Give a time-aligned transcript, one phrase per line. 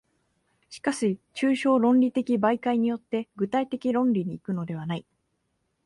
[0.67, 5.05] しかし抽象論理的媒介によって具体的論理に行くのではない。